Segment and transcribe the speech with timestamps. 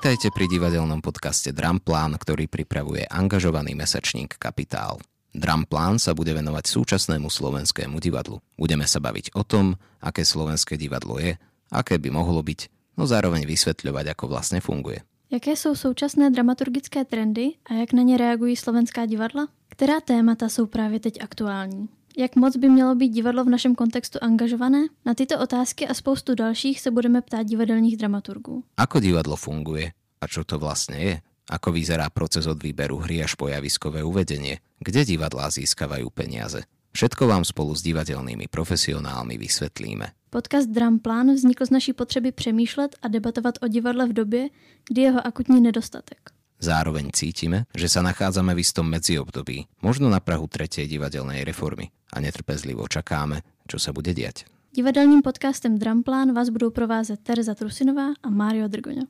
[0.00, 4.96] Vitajte pri divadelnom podcaste Dramplán, ktorý pripravuje angažovaný mesačník Kapitál.
[5.36, 8.40] Dramplán sa bude venovať súčasnému slovenskému divadlu.
[8.56, 11.36] Budeme sa baviť o tom, aké slovenské divadlo je,
[11.68, 15.04] aké by mohlo byť, no zároveň vysvetľovať, ako vlastne funguje.
[15.28, 19.52] Jaké jsou současné dramaturgické trendy a jak na ně reagují slovenská divadla?
[19.68, 21.99] Která témata jsou právě teď aktuální?
[22.16, 24.86] Jak moc by mělo být divadlo v našem kontextu angažované?
[25.06, 28.64] Na tyto otázky a spoustu dalších se budeme ptát divadelních dramaturgů.
[28.76, 29.92] Ako divadlo funguje?
[30.20, 31.14] A čo to vlastne je?
[31.50, 34.60] Ako vyzerá proces od výberu hry až po javiskové uvedenie?
[34.78, 36.62] Kde divadlá získavajú peniaze?
[36.92, 40.10] Všetko vám spolu s divadelnými profesionálmi vysvetlíme.
[40.30, 44.48] Podcast Dramplán vznikl z naší potřeby přemýšlet a debatovat o divadle v době,
[44.88, 46.30] kdy jeho akutní nedostatek.
[46.60, 52.20] Zároveň cítime, že sa nachádzame v istom medziobdobí, možno na Prahu tretej divadelnej reformy a
[52.20, 54.44] netrpezlivo čakáme, čo sa bude diať.
[54.76, 59.08] Divadelním podcastem Dramplán vás budou provázet Tereza Trusinová a Mário Drgoňo.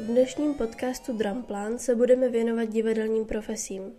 [0.00, 3.92] V dnešním podcastu Dramplán se budeme věnovat divadelním profesím.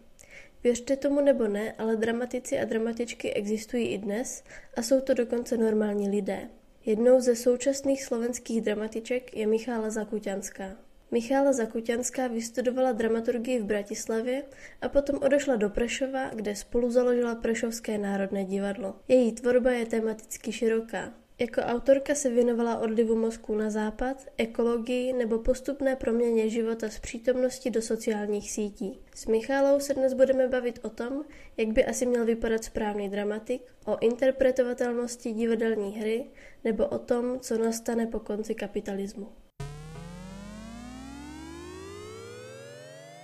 [0.63, 4.43] Věřte tomu nebo ne, ale dramatici a dramatičky existují i dnes
[4.77, 6.49] a jsou to dokonce normální lidé.
[6.87, 10.79] Jednou ze současných slovenských dramatiček je Michála Zakuťanská.
[11.11, 14.43] Michála Zakuťanská vystudovala dramaturgii v Bratislavě
[14.81, 18.95] a potom odešla do Prešova, kde spolu založila Prešovské národné divadlo.
[19.07, 21.11] Její tvorba je tematicky široká.
[21.39, 27.71] Jako autorka se věnovala odlivu mozku na západ, ekologii nebo postupné proměně života z přítomnosti
[27.71, 28.99] do sociálních sítí.
[29.15, 31.23] S Michálou se dnes budeme bavit o tom,
[31.57, 36.29] jak by asi měl vypadat správný dramatik, o interpretovatelnosti divadelní hry
[36.63, 39.31] nebo o tom, co nastane po konci kapitalismu.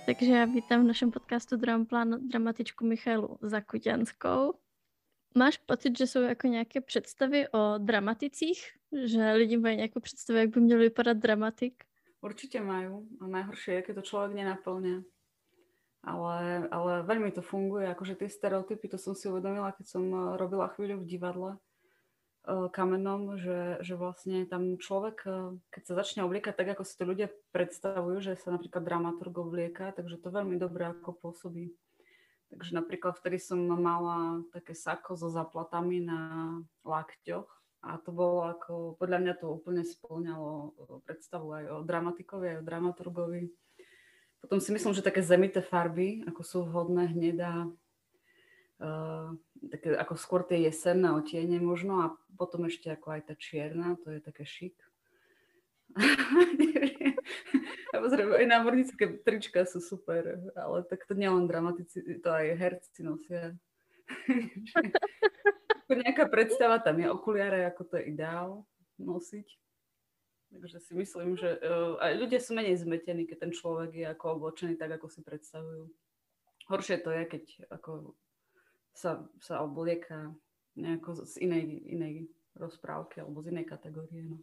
[0.06, 4.63] Takže já vítám v našem podcastu Dramplan dramatičku Michalu Zakuťanskou.
[5.34, 8.70] Máš pocit, že jsou jako nějaké představy o dramaticích?
[9.04, 11.84] Že lidi mají nějakou představu, jak by měl vypadat dramatik?
[12.24, 13.04] Určite majú.
[13.20, 15.04] A najhoršie je, keď to človek nenaplňa.
[16.08, 17.84] Ale, ale veľmi to funguje.
[17.84, 21.50] Akože tie stereotypy, to som si uvedomila, keď som eh, robila chvíľu v divadle
[22.48, 26.96] uh, kamenom, že, že vlastne tam človek, uh, keď sa začne obliekať tak, ako si
[26.96, 31.76] to ľudia predstavujú, že sa napríklad dramaturg oblieka, takže to veľmi dobre ako pôsobí.
[32.52, 36.20] Takže napríklad vtedy som mala také sako so zaplatami na
[36.84, 37.48] lakťoch
[37.84, 42.58] a to bolo ako, podľa mňa to úplne splňalo eh, predstavu aj o dramatikovi, aj
[42.64, 43.42] o dramaturgovi.
[44.40, 47.64] Potom si myslím, že také zemité farby, ako sú vhodné hnedá,
[48.76, 49.32] uh,
[49.72, 54.12] také ako skôr tie jesenné otiene možno a potom ešte ako aj tá čierna, to
[54.12, 54.76] je také šik.
[57.94, 63.54] Samozrejme, aj námornícke trička sú super, ale tak to nielen dramatici, to aj herci nosia.
[65.94, 68.66] nejaká predstava tam je, okuliare, ako to je ideál
[68.98, 69.48] nosiť.
[70.54, 74.38] Takže si myslím, že uh, aj ľudia sú menej zmetení, keď ten človek je ako
[74.38, 75.90] oblečený tak, ako si predstavujú.
[76.70, 77.44] Horšie to je, keď
[77.74, 78.14] ako
[78.94, 80.30] sa, sa oblieka
[80.78, 82.14] nejako z inej, inej
[82.54, 84.22] rozprávky alebo z inej kategórie.
[84.30, 84.38] No.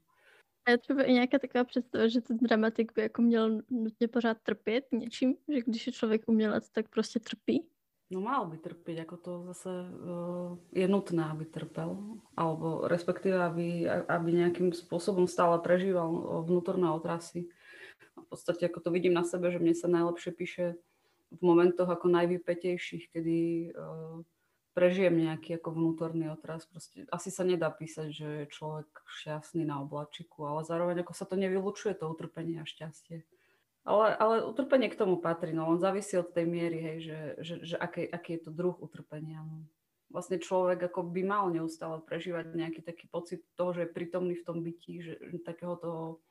[0.66, 4.38] A je třeba i nějaká taková představa, že ten dramatik by jako měl nutně pořád
[4.44, 7.66] trpět něčím, že když je člověk umělec, tak prostě trpí?
[8.11, 11.95] No mal by trpieť, ako to zase uh, je nutné, aby trpel,
[12.35, 16.11] alebo respektíve, aby, aby nejakým spôsobom stále prežíval
[16.44, 17.47] vnútorné otrasy.
[18.19, 20.66] A v podstate, ako to vidím na sebe, že mne sa najlepšie píše
[21.31, 24.19] v momentoch ako najvypetejších, kedy uh,
[24.71, 26.63] prežijem nejaký ako vnútorný otras.
[26.67, 28.87] Proste asi sa nedá písať, že je človek
[29.21, 33.27] šťastný na oblačiku, ale zároveň ako sa to nevylučuje, to utrpenie a šťastie.
[33.81, 37.56] Ale, ale utrpenie k tomu patrí, no on závisí od tej miery, hej, že, že,
[37.73, 39.41] že aký, aký je to druh utrpenia.
[39.41, 39.65] No.
[40.13, 44.45] Vlastne človek ako by mal neustále prežívať nejaký taký pocit toho, že je prítomný v
[44.45, 46.21] tom bytí, že, takého toho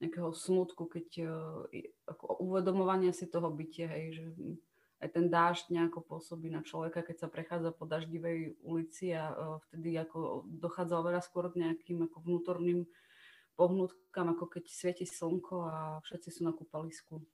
[0.00, 1.68] nejakého smutku, keď uh,
[2.08, 4.24] ako uvedomovania si toho bytia, hej, že
[5.00, 9.56] aj ten dážď nejako pôsobí na človeka, keď sa prechádza po daždivej ulici a uh,
[9.68, 12.84] vtedy ako dochádza oveľa skôr k nejakým ako vnútorným
[13.56, 17.24] pohnutkám, ako keď svieti slnko a všetci sú na kúpalisku.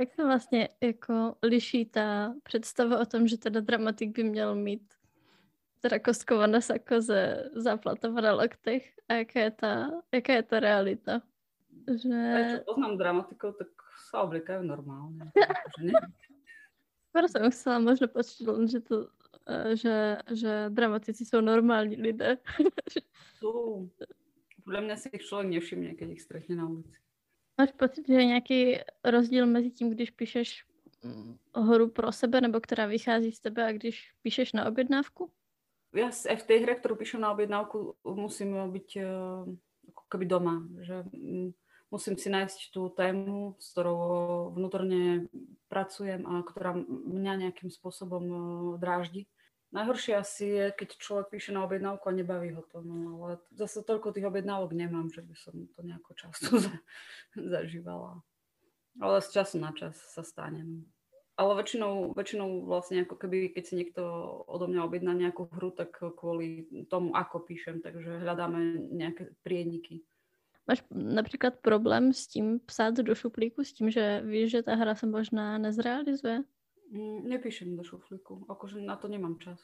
[0.00, 4.94] Jak se vlastně jako liší ta představa o tom, že teda dramatik by měl mít
[5.80, 11.22] teda kostkované sako ze záplatova na loktech a jaká je ta, jaká je ta realita?
[11.82, 12.14] Že...
[12.14, 13.68] Ja, čo poznám dramatikov, tak
[14.06, 15.34] sa obliekajú normálne.
[17.12, 19.12] Skoro som chcela možno počuť len, že, to,
[19.44, 22.40] e, že, že dramatici sú normálni lidé.
[23.36, 23.84] Sú.
[24.64, 26.96] Podľa mňa si ich človek nevšimne, keď ich stretne na ulici.
[27.60, 30.64] Máš pocit, že je nějaký rozdíl mezi tím, když píšeš
[31.04, 35.28] mm, hru pro sebe, nebo která vychází z tebe a když píšeš na objednávku?
[35.92, 39.44] Ja v tej hre, ktorú píšem na objednávku, musím byť uh,
[39.92, 40.64] ako keby doma.
[40.80, 41.52] Že, um,
[41.92, 45.28] musím si nájsť tú tému, s ktorou vnútorne
[45.68, 48.42] pracujem a ktorá mňa nejakým spôsobom uh,
[48.80, 49.28] dráždi.
[49.72, 52.84] Najhoršie asi je, keď človek píše na objednávku a nebaví ho to.
[52.84, 56.48] No, ale zase toľko tých objednávok nemám, že by som to nejako často
[57.52, 58.20] zažívala.
[59.00, 60.84] Ale z času na čas sa stane.
[61.40, 64.04] Ale väčšinou, väčšinou vlastne ako keby, keď si niekto
[64.44, 70.04] odo mňa objedná nejakú hru, tak kvôli tomu, ako píšem, takže hľadáme nejaké prieniky.
[70.66, 74.94] Máš například problém s tím psát do šuplíku, s tím, že víš, že ta hra
[74.94, 76.42] se možná nezrealizuje?
[76.90, 79.60] Mm, nepíšem do šuflíku, akože na to nemám čas.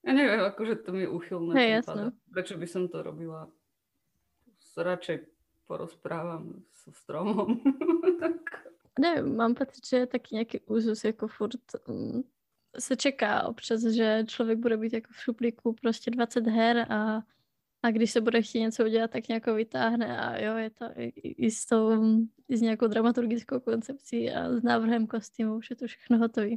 [0.00, 1.52] Ja neviem, akože to mi uchylné.
[1.60, 2.16] Jasno.
[2.32, 3.52] Prečo by som to robila?
[4.80, 5.28] Radšej
[5.68, 7.60] porozprávam so stromom.
[8.20, 8.32] tak
[9.00, 12.24] Ne, mám pocit, že je taky nějaký úzus, jako furt um,
[12.78, 17.22] se čeká občas, že člověk bude být jako v šuplíku prostě 20 her a,
[17.82, 21.28] a když se bude chtít něco udělat, tak nějakou vytáhne a jo, je to i,
[21.46, 22.04] i, s, tou,
[22.48, 26.50] i s nějakou dramaturgickou koncepcí a s návrhem kostýmu, už je to všechno hotové.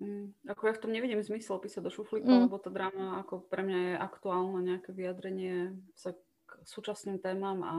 [0.00, 2.40] Mm, ako ja v tom nevidím zmysel písať do šuflíku, mm.
[2.46, 6.14] lebo tá drama ako pre mňa je aktuálne nejaké vyjadrenie sa
[6.46, 7.74] k súčasným témam a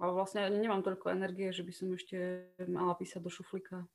[0.00, 3.86] ale vlastne nemám toľko energie, že by som ešte mala písať do šuflíka.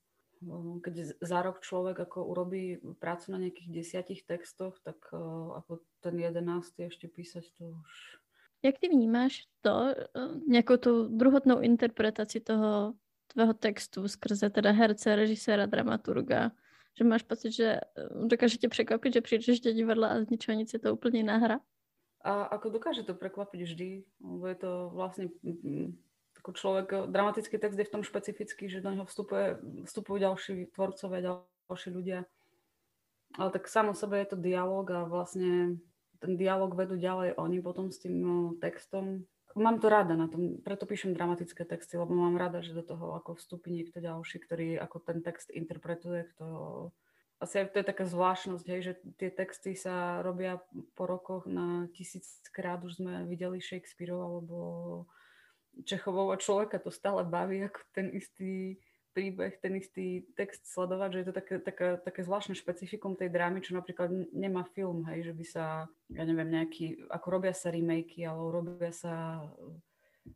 [0.83, 4.95] Keď za rok človek ako urobí prácu na nejakých desiatich textoch, tak
[5.55, 7.91] ako ten jedenáctý ešte písať to už...
[8.63, 9.95] Jak ty vnímáš to,
[10.47, 12.95] nejakou tú druhotnou interpretaci toho
[13.31, 16.51] tvého textu skrze teda herce, režiséra, dramaturga?
[16.97, 17.79] Že máš pocit, že
[18.27, 21.37] dokáže tě překvapit, že přijdeš do divadla a z ničoho nic je to úplně jiná
[21.37, 21.59] hra?
[22.19, 25.31] A ako dokáže to prekvapiť vždy, lebo je to vlastne
[26.37, 29.59] ako človek, dramatický text je v tom špecifický, že do neho vstupuje,
[29.89, 32.19] vstupujú ďalší tvorcovia, ďalší ľudia.
[33.37, 35.77] Ale tak samo sebe je to dialog a vlastne
[36.19, 39.27] ten dialog vedú ďalej oni potom s tým no, textom.
[39.57, 43.17] Mám to rada na tom, preto píšem dramatické texty, lebo mám rada, že do toho
[43.17, 46.45] ako vstupí niekto ďalší, ktorý ako ten text interpretuje, kto
[47.39, 50.59] asi to je taká zvláštnosť, hej, že tie texty sa robia
[50.91, 54.57] po rokoch na tisíckrát, už sme videli Shakespeareov alebo
[55.85, 58.79] Čechovou a človeka to stále baví, ako ten istý
[59.13, 63.59] príbeh, ten istý text sledovať, že je to také, také, také zvláštne špecifikum tej drámy,
[63.59, 65.65] čo napríklad nemá film, hej, že by sa,
[66.13, 69.43] ja neviem, nejaký, ako robia sa remakey, alebo robia sa,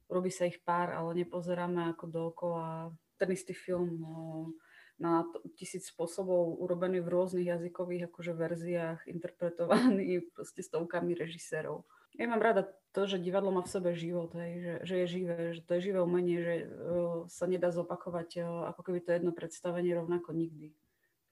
[0.10, 4.52] robí sa ich pár, ale nepozeráme ako dookola ten istý film, no,
[4.98, 5.26] na
[5.58, 11.86] tisíc spôsobov urobený v rôznych jazykových akože verziách, interpretovaný proste stovkami režisérov.
[12.18, 15.38] Ja mám rada to, že divadlo má v sebe život, hej, že, že je živé,
[15.58, 19.32] že to je živé umenie, že uh, sa nedá zopakovať uh, ako keby to jedno
[19.34, 20.78] predstavenie rovnako nikdy.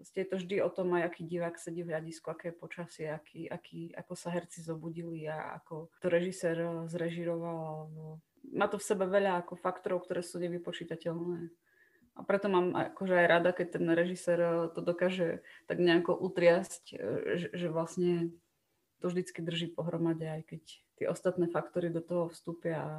[0.01, 3.05] Proste je to vždy o tom, aj aký divák sedí v hľadisku, aké je počasie,
[3.13, 7.61] aký, aký, ako sa herci zobudili a ako to režisér uh, zrežiroval.
[7.85, 8.17] Alebo...
[8.49, 11.53] Má to v sebe veľa ako faktorov, ktoré sú nevypočítateľné.
[12.17, 16.83] A preto mám akože aj rada, keď ten režisér to dokáže tak nejako utriasť,
[17.39, 18.35] že, že vlastne
[19.01, 20.61] to vždycky drží pohromade, aj keď
[21.01, 22.95] tie ostatné faktory do toho vstúpia a,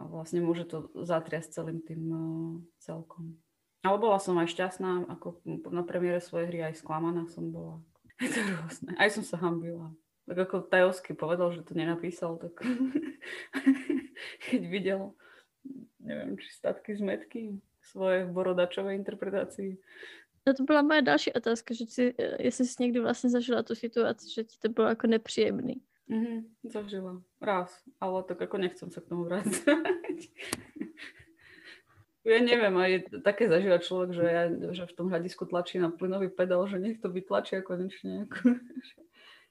[0.00, 3.36] vlastne môže to zatriasť celým tým uh, celkom.
[3.84, 7.84] Ale bola som aj šťastná, ako na premiére svojej hry aj sklamaná som bola.
[8.24, 8.90] Je to rôzne.
[8.96, 9.92] Aj som sa hambila.
[10.26, 12.58] Tak ako Tajovský povedal, že to nenapísal, tak
[14.50, 15.14] keď videl,
[16.02, 19.78] neviem, či statky zmetky, svoje borodačové interpretácii.
[20.46, 24.26] No to byla moje další otázka, že si, jestli jsi někdy vlastně zažila tu situaci,
[24.34, 25.82] že ti to bylo jako nepříjemný.
[26.10, 27.22] Mm-hmm, zažila.
[27.42, 29.58] Raz, ale tak ako nechcem sa k tomu vrátiť.
[32.30, 36.30] ja neviem, aj také zažíva človek, že, ja, že v tom hľadisku tlačí na plynový
[36.30, 38.30] pedál, že nech to vytlačí konečne.
[38.30, 38.54] Ako,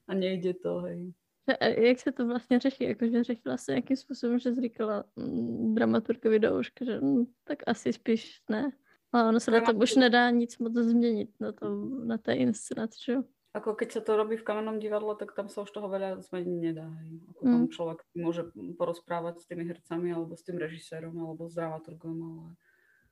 [0.08, 1.12] a nejde to, hej.
[1.60, 2.84] A jak se to vlastně řeší?
[2.84, 7.94] Jakože řešila se nějakým způsobem, že říkala mm, dramaturkovi do uška, že mm, tak asi
[7.94, 8.72] spíš ne.
[9.12, 13.00] Ale ono se na tom už nedá nic moc změnit na, to, na té inscenaci,
[13.05, 13.15] že?
[13.55, 16.57] Ako keď sa to robí v kamennom divadle, tak tam sa už toho veľa zmeniť
[16.59, 16.91] nedá.
[17.31, 17.51] Ako mm.
[17.55, 22.45] tam človek môže porozprávať s tými hercami, alebo s tým režisérom, alebo s dramaturgom, ale...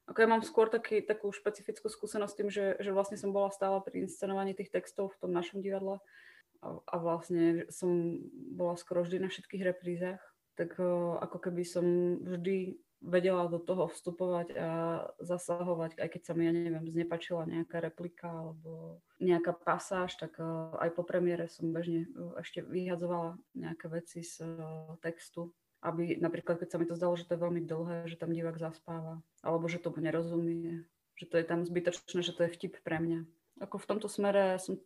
[0.03, 3.79] Ako ja mám skôr taký, takú špecifickú skúsenosť tým, že, že vlastne som bola stále
[3.79, 6.03] pri inscenovaní tých textov v tom našom divadle
[6.59, 8.19] a, vlastne som
[8.51, 10.19] bola skoro vždy na všetkých reprízach,
[10.59, 10.75] tak
[11.23, 14.69] ako keby som vždy vedela do toho vstupovať a
[15.19, 20.43] zasahovať, aj keď sa mi, ja neviem, znepačila nejaká replika alebo nejaká pasáž, tak e,
[20.79, 24.47] aj po premiére som bežne e, ešte vyhadzovala nejaké veci z e,
[25.03, 25.51] textu,
[25.83, 28.55] aby napríklad, keď sa mi to zdalo, že to je veľmi dlhé, že tam divák
[28.55, 30.87] zaspáva, alebo že to nerozumie,
[31.19, 33.27] že to je tam zbytočné, že to je vtip pre mňa.
[33.59, 34.79] Ako v tomto smere som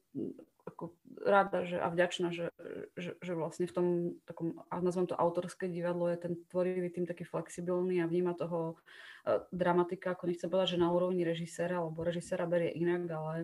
[0.67, 0.91] ako
[1.24, 2.51] rada že, a vďačná, že,
[3.00, 3.88] že, že vlastne v tom
[4.27, 8.75] takom, a nazvem to autorské divadlo, je ten tvorivý tým taký flexibilný a vníma toho
[8.75, 13.36] uh, dramatika, ako nechcem povedať, že na úrovni režiséra, alebo režiséra berie inak, ale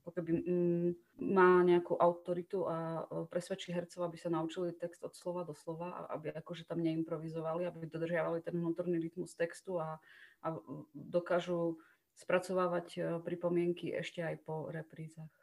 [0.00, 0.88] ako keby mm,
[1.20, 5.92] má nejakú autoritu a uh, presvedčí hercov, aby sa naučili text od slova do slova,
[5.92, 10.00] a aby akože tam neimprovizovali, aby dodržiavali ten vnútorný rytmus textu a,
[10.40, 10.48] a
[10.96, 11.76] dokážu
[12.16, 15.39] spracovávať uh, pripomienky ešte aj po reprízach.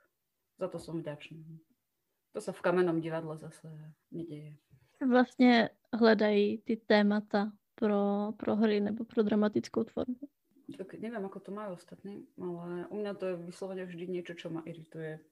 [0.57, 1.37] Za to som vďačná.
[2.33, 3.69] To sa v kamennom divadle zase
[4.11, 4.57] nedeje.
[5.09, 10.27] Vlastně hledají ty témata pro, pro hry nebo pro dramatickou tvorbu.
[10.77, 14.49] Tak neviem, ako to majú ostatní, ale u mňa to je vyslovene vždy niečo, čo
[14.49, 15.23] ma irituje.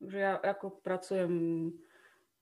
[0.00, 1.32] Že ja ako pracujem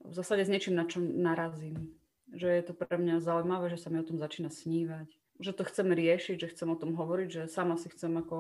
[0.05, 1.99] v zásade s niečím, na čo narazím.
[2.31, 5.65] Že je to pre mňa zaujímavé, že sa mi o tom začína snívať že to
[5.65, 8.37] chcem riešiť, že chcem o tom hovoriť, že sama si chcem ako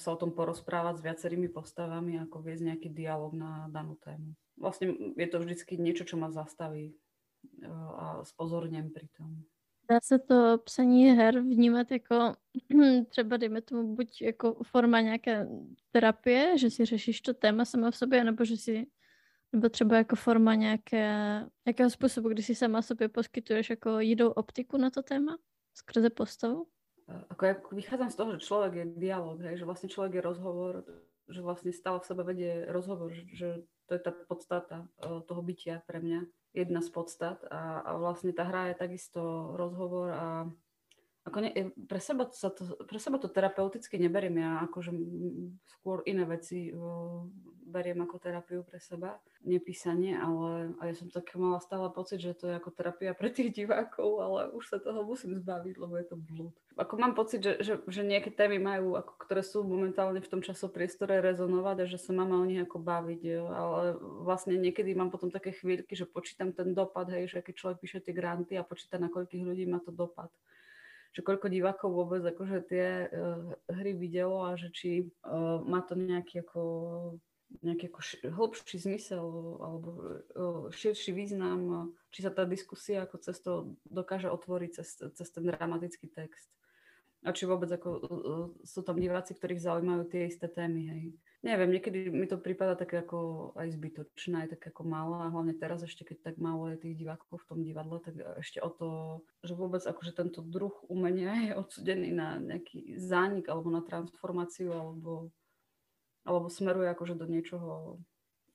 [0.00, 4.32] sa o tom porozprávať s viacerými postavami, ako viesť nejaký dialog na danú tému.
[4.56, 6.96] Vlastne je to vždycky niečo, čo ma zastaví
[7.96, 9.44] a spozorněm pri tom.
[9.90, 12.34] Dá se to psaní her vnímat jako
[13.08, 15.48] třeba, dejme tomu, buď jako forma nějaké
[15.90, 18.86] terapie, že si řešíš to téma sama v sobě, nebo že si
[19.52, 24.76] nebo třeba jako forma nějaké, nějakého způsobu, kdy si sama sobě poskytuješ jako jinou optiku
[24.76, 25.38] na to téma?
[25.78, 26.66] Skrze postavu?
[27.08, 30.72] Ako ja vychádzam z toho, že človek je dialog, hej, že vlastne človek je rozhovor,
[31.24, 35.80] že vlastne stále v sebe vedie rozhovor, že, to je tá podstata uh, toho bytia
[35.88, 39.20] pre mňa, jedna z podstat a, a vlastne tá hra je takisto
[39.56, 40.26] rozhovor a
[41.28, 41.50] ako ne,
[41.86, 44.90] pre, seba sa to, pre seba to terapeuticky neberiem ja, akože
[45.78, 47.22] skôr iné veci uh,
[47.68, 52.32] beriem ako terapiu pre seba, nepísanie, ale a ja som tak mala stále pocit, že
[52.32, 56.06] to je ako terapia pre tých divákov, ale už sa toho musím zbaviť, lebo je
[56.08, 56.54] to blúd.
[56.80, 60.40] Ako mám pocit, že, že, že nejaké témy majú, ako, ktoré sú momentálne v tom
[60.40, 63.82] časopriestore rezonovať a že sa máme o nich ako baviť, jo, ale
[64.24, 67.98] vlastne niekedy mám potom také chvíľky, že počítam ten dopad, hej, že keď človek píše
[68.00, 70.32] tie granty a počíta, na koľkých ľudí má to dopad
[71.12, 74.90] že koľko divákov vôbec akože tie uh, hry videlo a že či
[75.24, 76.62] uh, má to nejaký ako
[77.64, 79.24] nejaký ako š- hlbší zmysel
[79.64, 79.88] alebo
[80.36, 85.48] uh, širší význam, či sa tá diskusia ako cez to dokáže otvoriť cez, cez ten
[85.48, 86.52] dramatický text.
[87.26, 87.90] A či vôbec ako,
[88.62, 91.04] sú tam diváci, ktorých zaujímajú tie isté témy, hej.
[91.38, 95.54] Neviem, niekedy mi to prípada také ako aj zbytočné, aj tak ako málo a hlavne
[95.54, 98.88] teraz ešte, keď tak málo je tých divákov v tom divadle, tak ešte o to,
[99.46, 105.30] že vôbec akože tento druh umenia je odsudený na nejaký zánik alebo na transformáciu alebo,
[106.26, 108.02] alebo smeruje akože do niečoho,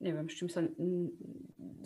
[0.04, 0.68] neviem, s čím sa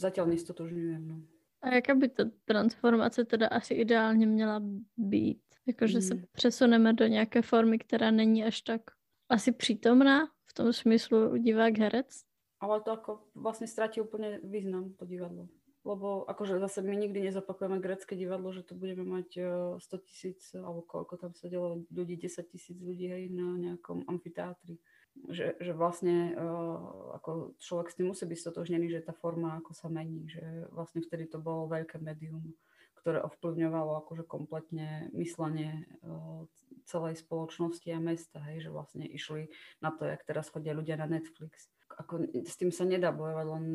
[0.02, 1.04] zatiaľ nestotožňujem.
[1.06, 1.22] No.
[1.62, 4.62] A jaká by ta transformace teda asi ideálně měla
[4.98, 5.42] být?
[5.68, 6.02] Jakože mm.
[6.02, 8.82] se přesuneme do nějaké formy, která není až tak
[9.30, 12.24] asi přítomná v tom smyslu divák herec.
[12.58, 15.46] Ale to ako vlastne stratí úplne význam to divadlo.
[15.86, 19.40] Lebo akože zase my nikdy nezopakujeme grecké divadlo, že tu budeme mať
[19.80, 24.82] 100 e, tisíc, alebo koľko tam sedelo ľudí, 10 tisíc ľudí hej, na nejakom amfiteátri.
[25.18, 29.74] Že, že vlastne uh, ako človek s tým musí byť stotožnený, že tá forma ako
[29.74, 32.54] sa mení, že vlastne vtedy to bolo veľké médium
[32.98, 36.44] ktoré ovplyvňovalo akože kompletne myslenie uh,
[36.88, 41.06] celej spoločnosti a mesta, hej, že vlastne išli na to, jak teraz chodia ľudia na
[41.06, 41.70] Netflix.
[41.98, 43.66] Ako, s tým sa nedá bojovať, len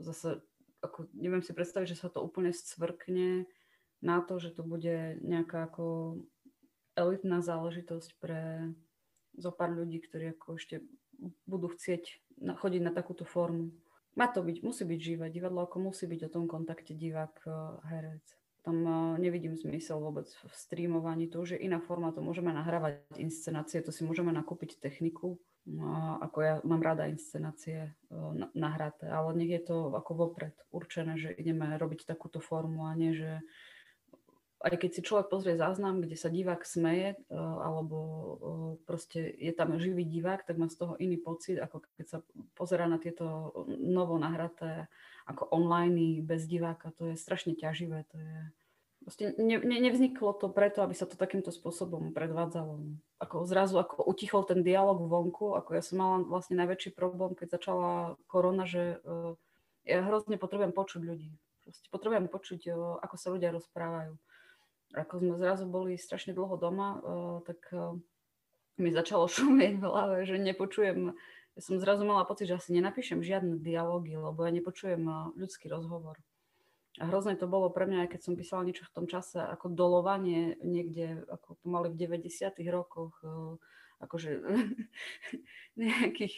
[0.00, 0.40] zase
[0.80, 3.44] ako, neviem si predstaviť, že sa to úplne scvrkne
[4.00, 6.16] na to, že to bude nejaká ako
[6.96, 8.72] elitná záležitosť pre
[9.36, 10.82] zo pár ľudí, ktorí ako ešte
[11.44, 13.70] budú chcieť chodiť na takúto formu.
[14.18, 15.26] Má to byť, musí byť živé.
[15.30, 18.24] Divadlo ako musí byť o tom kontakte divák-herec.
[18.26, 18.84] Eh, tam
[19.16, 21.28] nevidím zmysel vôbec v streamovaní.
[21.32, 25.40] To už je iná forma, to môžeme nahrávať inscenácie, to si môžeme nakúpiť techniku.
[25.68, 27.92] No, ako ja mám rada inscenácie
[28.56, 33.12] nahraté, ale nech je to ako vopred určené, že ideme robiť takúto formu a nie,
[33.12, 33.44] že
[34.60, 37.96] aj keď si človek pozrie záznam, kde sa divák smeje, alebo
[38.84, 42.18] proste je tam živý divák, tak má z toho iný pocit, ako keď sa
[42.52, 44.92] pozera na tieto novo nahraté
[45.24, 46.92] ako online bez diváka.
[47.00, 48.04] To je strašne ťaživé.
[48.12, 48.36] To je...
[49.00, 52.84] Proste ne, ne, nevzniklo to preto, aby sa to takýmto spôsobom predvádzalo.
[53.16, 57.56] Ako zrazu ako utichol ten dialog vonku, ako ja som mala vlastne najväčší problém, keď
[57.56, 59.40] začala korona, že uh,
[59.88, 61.32] ja hrozne potrebujem počuť ľudí.
[61.64, 62.60] Proste potrebujem počuť,
[63.00, 64.20] ako sa ľudia rozprávajú
[64.94, 67.94] ako sme zrazu boli strašne dlho doma, uh, tak uh,
[68.78, 71.14] mi začalo šumieť v hlave, že nepočujem,
[71.54, 75.70] ja som zrazu mala pocit, že asi nenapíšem žiadne dialógy, lebo ja nepočujem uh, ľudský
[75.70, 76.18] rozhovor.
[76.98, 80.58] A hrozné to bolo pre mňa, keď som písala niečo v tom čase, ako dolovanie
[80.60, 83.14] niekde, ako pomaly v 90 rokoch,
[84.02, 84.42] akože
[85.80, 86.34] nejakých,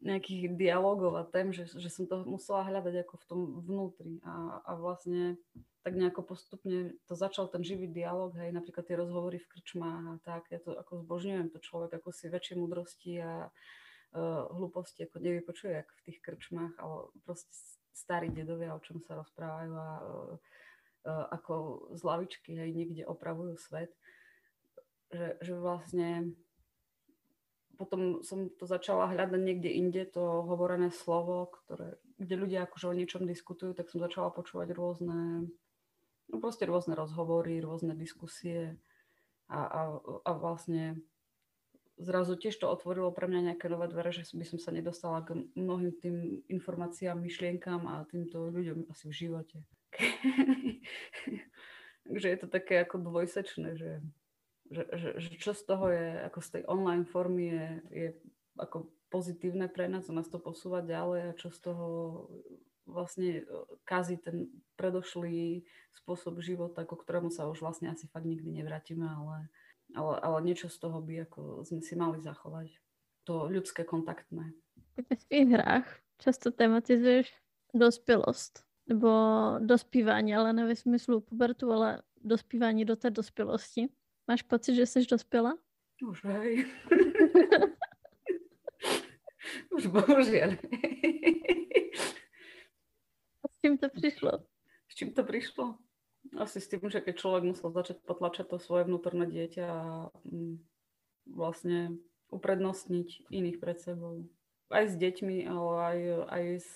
[0.00, 4.12] nejakých dialogov a tém, že, že som to musela hľadať ako v tom vnútri.
[4.24, 5.36] A, a vlastne
[5.80, 10.14] tak nejako postupne to začal ten živý dialog, hej, napríklad tie rozhovory v krčmách a
[10.20, 15.24] tak, ja to ako zbožňujem, to človek ako si väčšie múdrosti a uh, hlúposti ako
[15.24, 17.48] nevypočuje, ako v tých krčmách, ale proste
[17.96, 23.96] starí dedovia, o čom sa rozprávajú a uh, ako z lavičky, hej, niekde opravujú svet,
[25.08, 26.36] že, že vlastne
[27.80, 32.94] potom som to začala hľadať niekde inde, to hovorené slovo, ktoré, kde ľudia akože o
[32.98, 35.48] niečom diskutujú, tak som začala počúvať rôzne
[36.28, 38.76] no proste rôzne rozhovory, rôzne diskusie
[39.48, 39.80] a, a,
[40.28, 41.00] a vlastne
[42.00, 45.48] zrazu tiež to otvorilo pre mňa nejaké nové dvere, že by som sa nedostala k
[45.56, 49.58] mnohým tým informáciám, myšlienkám a týmto ľuďom asi v živote.
[52.08, 54.00] Takže je to také ako dvojsečné, že,
[54.70, 58.08] že, že, že čo z toho je, ako z tej online formy je, je
[58.58, 61.86] ako pozitívne pre nás nás to posúva ďalej a čo z toho
[62.86, 65.66] vlastne e, kazí ten predošlý
[66.02, 69.50] spôsob života, ku ktorému sa už vlastne asi fakt nikdy nevrátime, ale,
[69.94, 72.70] ale, ale niečo z toho by ako sme si mali zachovať.
[73.28, 74.54] To ľudské kontaktné.
[74.96, 75.86] Ve svých hrách
[76.18, 77.30] často tematizuješ
[77.74, 79.10] dospělost nebo
[79.58, 83.88] dospívání, ale ne ve smyslu pubertu, ale dospívání do té dospělosti.
[84.30, 85.58] Máš pocit, že jsi dospěla?
[86.10, 86.66] Už hej.
[89.74, 90.54] Už bohužiaľ
[93.60, 94.32] čím to přišlo?
[94.88, 95.78] S čím to prišlo?
[96.38, 100.10] Asi s tým, že keď človek musel začať potlačať to svoje vnútorné dieťa a
[101.26, 101.98] vlastne
[102.30, 104.28] uprednostniť iných pred sebou.
[104.70, 105.98] Aj s deťmi, ale aj,
[106.30, 106.72] aj s...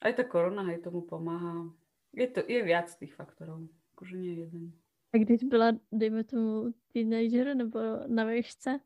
[0.00, 1.70] Aj tá korona aj tomu pomáha.
[2.10, 4.74] Je, to, je viac tých faktorov, akože nie jeden.
[5.14, 8.80] A když byla, dejme tomu, teenager nebo na výšce,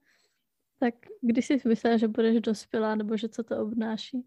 [0.79, 4.25] tak kdy si myslela, že budeš dospělá, nebo že co to obnáší?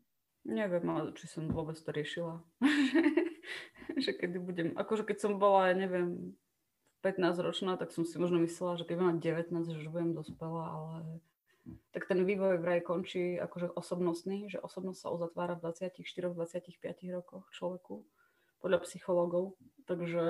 [0.47, 2.39] Neviem, ale či som vôbec to riešila.
[4.03, 6.39] že kedy budem, akože keď som bola, ja neviem,
[7.03, 10.71] 15 ročná, tak som si možno myslela, že keď mám 19, že už budem dospelá,
[10.71, 11.19] ale
[11.91, 18.07] tak ten vývoj vraj končí akože osobnostný, že osobnosť sa uzatvára v 24-25 rokoch človeku,
[18.59, 19.57] podľa psychológov.
[19.87, 20.23] Takže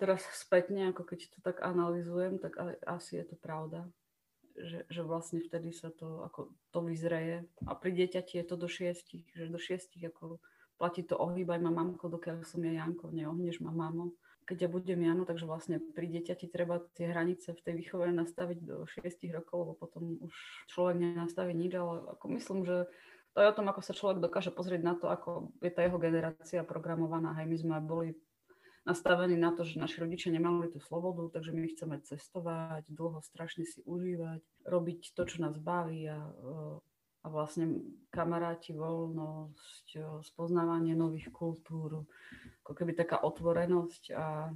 [0.00, 2.56] teraz spätne, ako keď to tak analizujem, tak
[2.88, 3.92] asi je to pravda
[4.56, 7.48] že, že vlastne vtedy sa to, ako to vyzreje.
[7.64, 10.38] A pri dieťati je to do šiestich, že do šiestich ako
[10.76, 14.12] platí to ohýbaj ma mamko, dokiaľ som ja Janko, neohneš ma mamo.
[14.42, 18.58] Keď ja budem Jano, takže vlastne pri dieťati treba tie hranice v tej výchove nastaviť
[18.66, 20.34] do 6 rokov, lebo potom už
[20.66, 22.90] človek nenastaví nič, ale ako myslím, že
[23.32, 25.96] to je o tom, ako sa človek dokáže pozrieť na to, ako je tá jeho
[25.96, 27.32] generácia programovaná.
[27.40, 28.08] Hej, my sme boli
[28.84, 33.64] nastavení na to, že naši rodičia nemali tú slobodu, takže my chceme cestovať, dlho strašne
[33.64, 36.18] si užívať, robiť to, čo nás baví a,
[37.22, 37.78] a vlastne
[38.10, 39.86] kamaráti, voľnosť,
[40.26, 42.02] spoznávanie nových kultúr,
[42.66, 44.50] ako keby taká otvorenosť a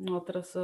[0.00, 0.56] No a teraz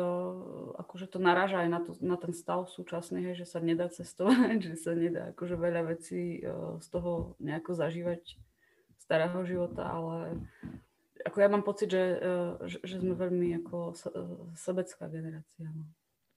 [0.81, 4.57] akože to naráža aj na, to, na ten stav súčasný, hej, že sa nedá cestovať,
[4.73, 6.41] že sa nedá akože veľa vecí
[6.81, 8.41] z toho nejako zažívať
[9.09, 10.37] starého života, ale
[11.25, 12.53] ako ja mám pocit, že, eh,
[12.85, 13.99] že, sme veľmi ako eh,
[14.55, 15.67] sebecká generácia.
[15.67, 15.88] No.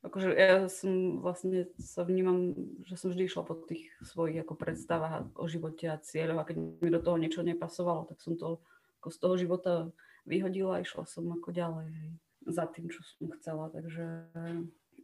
[0.02, 2.58] Akože ja som vlastne sa vnímam,
[2.90, 6.58] že som vždy išla po tých svojich ako predstavách o živote a cieľov a keď
[6.58, 8.58] mi do toho niečo nepasovalo, tak som to
[8.98, 9.74] ako z toho života
[10.26, 12.12] vyhodila a išla som ako ďalej hej,
[12.48, 13.70] za tým, čo som chcela.
[13.70, 14.34] Takže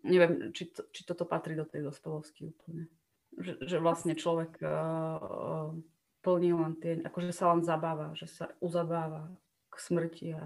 [0.06, 2.90] neviem, či, to, či toto patrí do tej dospelosti úplne.
[3.38, 5.70] Že, že vlastne človek uh,
[6.26, 9.30] plní len tie, akože sa len zabáva, že sa uzabáva
[9.78, 10.42] smrti a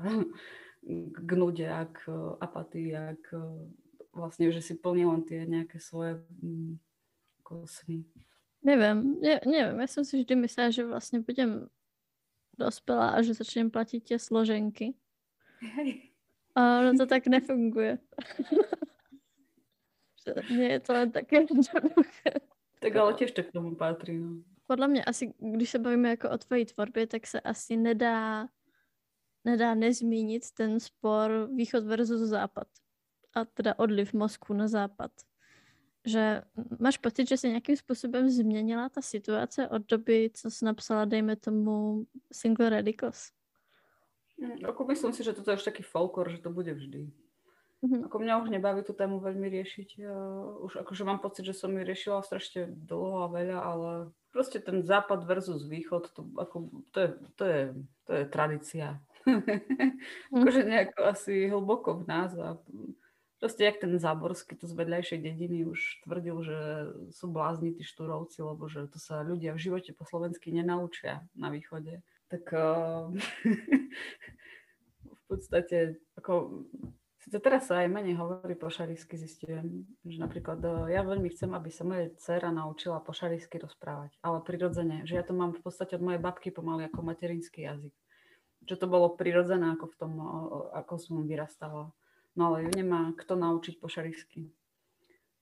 [1.27, 2.11] k nude a k
[2.43, 3.39] apatii a k
[4.11, 6.75] vlastne, že si plní len tie nejaké svoje mm,
[7.41, 8.03] ako sny.
[8.61, 11.71] Neviem, ne, neviem, ja som si vždy myslela, že vlastne budem
[12.59, 14.93] dospelá a že začnem platiť tie složenky.
[15.63, 16.10] Hej.
[16.55, 17.97] A ono to tak nefunguje.
[20.49, 21.45] Nie je to len také
[22.79, 24.21] Tak ale tiež to k tomu patrí.
[24.21, 24.45] No.
[24.67, 28.47] Podle mě asi, když se bavíme jako o tvojí tvorbě, tak se asi nedá
[29.45, 32.67] nedá nezmínit ten spor východ versus západ.
[33.35, 35.11] A teda odliv mozku na západ.
[36.05, 36.41] Že
[36.79, 41.35] máš pocit, že se nějakým způsobem změnila ta situace od doby, co jsi napsala, dejme
[41.35, 43.31] tomu, Single Radicals?
[44.65, 47.13] Ako myslím si, že toto je už taký folklor, že to bude vždy.
[47.81, 48.05] Mm-hmm.
[48.09, 49.89] Ako mňa už nebaví tú tému veľmi riešiť.
[49.97, 50.17] Ja
[50.61, 53.89] už akože mám pocit, že som ju riešila strašne dlho a veľa, ale
[54.29, 57.61] proste ten západ versus východ, to, ako, to, je, to, je,
[58.05, 59.01] to je tradícia.
[59.25, 60.45] mm.
[60.45, 62.57] akože nejako asi hlboko v nás a
[63.41, 66.57] proste jak ten Záborský tu z vedľajšej dediny už tvrdil, že
[67.09, 71.49] sú blázni tí štúrovci, lebo že to sa ľudia v živote po slovensky nenaučia na
[71.49, 72.05] východe.
[72.31, 73.11] Tak uh,
[75.19, 76.63] v podstate ako
[77.21, 81.53] Sice teraz sa aj menej hovorí po šarísky, zistujem, že napríklad e, ja veľmi chcem,
[81.53, 85.61] aby sa moja dcera naučila po šarísky rozprávať, ale prirodzene, že ja to mám v
[85.61, 87.93] podstate od mojej babky pomaly ako materinský jazyk.
[88.65, 90.11] Že to bolo prirodzené ako v tom,
[90.73, 91.93] ako som vyrastala.
[92.33, 94.49] No ale ju nemá kto naučiť po šarísky.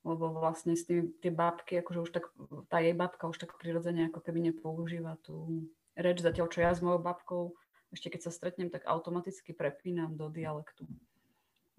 [0.03, 2.27] Lebo vlastne s tými, tie babky, akože už tak,
[2.67, 5.63] tá jej babka už tak prirodzene ako keby nepoužíva tú
[5.99, 7.53] reč, zatiaľ čo ja s mojou babkou,
[7.91, 10.87] ešte keď sa stretnem, tak automaticky prepínam do dialektu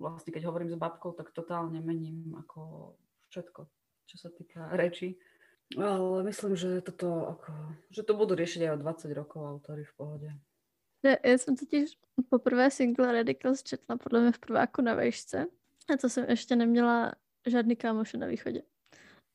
[0.01, 2.93] vlastne keď hovorím s babkou, tak totálne mením ako
[3.29, 3.69] všetko,
[4.09, 5.21] čo sa týka reči.
[5.77, 7.53] Ale myslím, že toto ako,
[7.95, 10.29] že to budú riešiť aj o 20 rokov autory v pohode.
[11.07, 11.95] Ja, ja som totiž
[12.29, 15.47] poprvé single Radicals četla podle mě v prváku na vejšce
[15.95, 17.13] a to jsem ještě neměla
[17.47, 18.63] žádný kámoše na východě.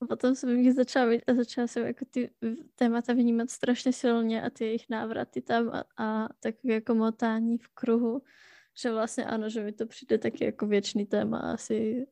[0.06, 2.30] A potom jsem jich začala a začala jsem jako ty
[2.76, 7.68] témata vnímat strašně silně a ty jejich návraty tam a, a tak jako motání v
[7.68, 8.22] kruhu
[8.76, 12.08] že vlastně ano, že mi to přijde taky jako věčný téma asi.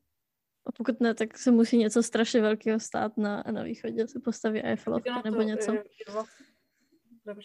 [0.66, 4.62] A pokud ne, tak se musí něco strašně velkého stát na, na východě, se postaví
[4.62, 5.72] Eiffelovka nebo něco.
[5.72, 6.46] Je, je vlastně,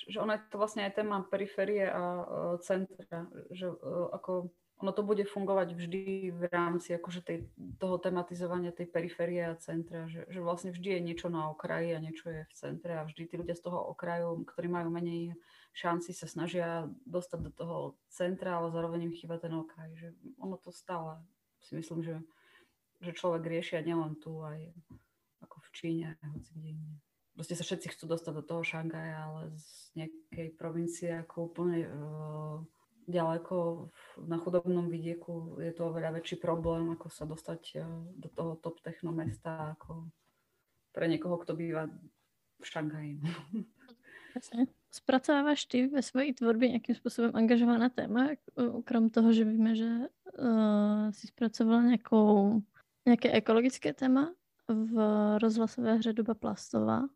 [0.10, 4.96] že ona je to vlastně aj téma periferie a uh, centra, že uh, ako ono
[4.96, 7.38] to bude fungovať vždy v rámci akože tej,
[7.76, 12.00] toho tematizovania tej periférie a centra, že, že vlastne vždy je niečo na okraji a
[12.00, 15.36] niečo je v centre a vždy tí ľudia z toho okraju, ktorí majú menej
[15.76, 19.92] šanci, sa snažia dostať do toho centra, ale zároveň im chýba ten okraj.
[20.00, 20.08] Že
[20.39, 21.20] ono to stále
[21.60, 22.15] si myslím, že,
[23.04, 24.63] že človek riešia nielen tu, aj
[25.44, 26.96] ako v Číne, hoci kde inde.
[27.36, 32.60] Proste sa všetci chcú dostať do toho Šangaja, ale z nejakej provincie ako úplne uh,
[33.10, 33.89] ďaleko
[34.30, 37.84] na chudobnom vidieku je to oveľa väčší problém, ako sa dostať eh,
[38.15, 40.08] do toho top techno mesta, ako
[40.93, 41.89] pre niekoho, kto býva
[42.62, 43.19] v Šanghaji.
[44.91, 48.30] Spracovávaš ty ve své tvorbě nějakým způsobem angažovaná téma,
[48.86, 52.62] krom toho, že víme, že uh, si zpracovala nějakou,
[53.06, 54.34] nějaké ekologické téma
[54.67, 54.93] v
[55.39, 57.10] rozhlasové hře Doba plastová,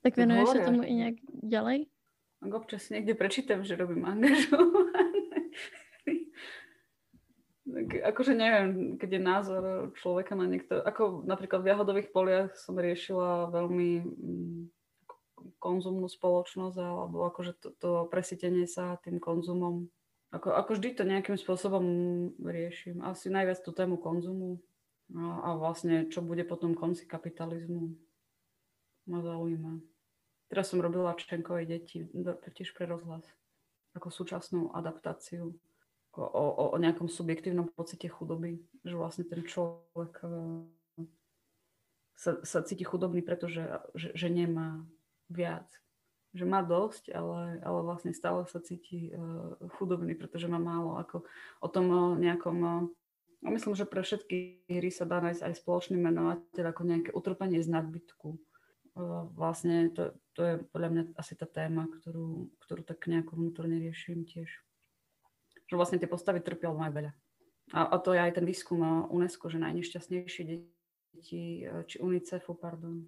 [0.00, 1.86] tak věnuješ se tomu i nějak ďalej?
[2.52, 5.17] Občas někde prečítam, že robím angažované
[7.88, 9.62] akože neviem, keď je názor
[9.96, 14.60] človeka na niekto, ako napríklad v jahodových poliach som riešila veľmi mm,
[15.62, 19.88] konzumnú spoločnosť alebo akože to, to presítenie sa tým konzumom.
[20.28, 21.84] Ako, ako vždy to nejakým spôsobom
[22.44, 23.00] riešim.
[23.00, 24.60] Asi najviac tú tému konzumu
[25.16, 27.96] a, a vlastne čo bude potom konci kapitalizmu
[29.08, 29.80] ma zaujíma.
[30.52, 32.04] Teraz som robila Čenkovej deti,
[32.56, 33.24] tiež pre rozhlas,
[33.96, 35.56] ako súčasnú adaptáciu
[36.18, 40.28] o, o nejakom subjektívnom pocite chudoby, že vlastne ten človek e,
[42.18, 43.62] sa, sa cíti chudobný, pretože
[43.94, 44.82] že, že nemá
[45.30, 45.70] viac.
[46.34, 51.00] Že má dosť, ale, ale vlastne stále sa cíti uh, chudobný, pretože má málo.
[51.00, 51.24] Ako
[51.64, 52.92] o tom uh, nejakom...
[53.40, 57.62] A myslím, že pre všetky hry sa dá nájsť aj spoločný menovateľ ako nejaké utrpenie
[57.62, 58.34] z nadbytku.
[59.38, 64.26] Vlastne to, to je podľa mňa asi tá téma, ktorú, ktorú tak nejako vnútorne riešim
[64.26, 64.50] tiež
[65.68, 67.12] že vlastne tie postavy trpia aj veľa.
[67.76, 68.80] A, a to je aj ten výskum
[69.12, 73.04] UNESCO, že najnešťastnejšie deti, či UNICEFu, pardon,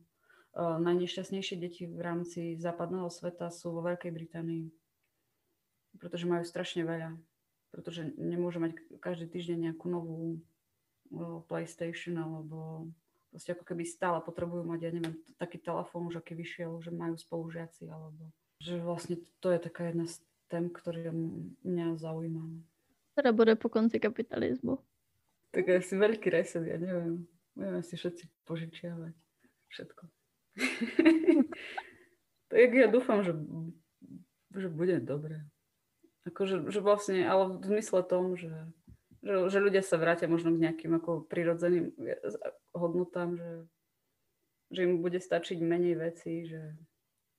[0.56, 4.68] najnešťastnejšie deti v rámci západného sveta sú vo Veľkej Británii.
[5.96, 7.16] Pretože majú strašne veľa.
[7.72, 10.44] Pretože nemôžu mať každý týždeň nejakú novú
[11.50, 12.86] PlayStation alebo
[13.30, 17.14] proste ako keby stále potrebujú mať, ja neviem, taký telefón už aký vyšiel, že majú
[17.14, 21.14] spolužiaci alebo že vlastne to je taká jedna z tém, ktoré
[21.62, 22.42] mňa zaujíma.
[23.14, 24.82] Teda bude po konci kapitalizmu.
[25.54, 27.26] Tak asi veľký reset, ja neviem.
[27.54, 29.14] Budeme si všetci požičiavať
[29.70, 30.02] všetko.
[32.50, 33.34] tak ja dúfam, že,
[34.54, 35.46] že bude dobre.
[36.26, 38.52] Akože, že vlastne, ale v zmysle tom, že,
[39.22, 41.94] že, že ľudia sa vrátia možno k nejakým ako prirodzeným
[42.76, 43.50] hodnotám, že,
[44.70, 46.78] že im bude stačiť menej veci, že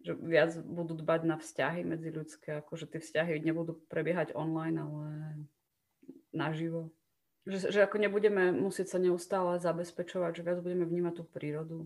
[0.02, 4.78] že viac budú dbať na vzťahy medzi ľudské, ako že tie vzťahy nebudú prebiehať online,
[4.82, 5.06] ale
[6.34, 6.90] naživo.
[7.46, 11.80] Že, že ako nebudeme musieť sa neustále zabezpečovať, že viac budeme vnímať tú prírodu.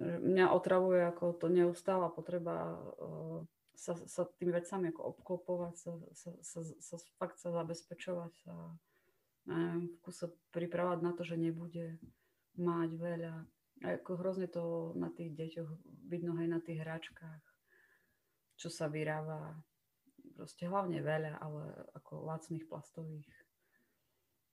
[0.00, 3.40] Mňa otravuje ako to neustála potreba uh,
[3.76, 8.54] sa, sa tými vecami ako obklopovať, sa, sa, sa, sa fakt sa zabezpečovať, sa
[9.46, 10.10] neviem, v
[10.50, 12.00] pripravať na to, že nebude
[12.56, 13.36] mať veľa.
[13.84, 15.70] A ako hrozne to na tých deťoch
[16.08, 17.44] vidno aj na tých hračkách,
[18.56, 19.56] čo sa vyrába.
[20.36, 21.62] Proste hlavne veľa, ale
[21.96, 23.24] ako lacných plastových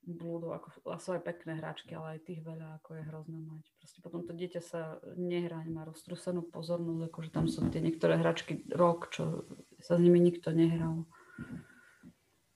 [0.03, 0.67] blúdov, ako
[0.99, 3.63] sú aj pekné hračky, ale aj tých veľa, ako je hrozné mať.
[3.79, 8.67] Proste potom to dieťa sa nehrá, nemá roztrusenú pozornosť, akože tam sú tie niektoré hračky
[8.75, 9.47] rok, čo
[9.79, 11.07] sa s nimi nikto nehral.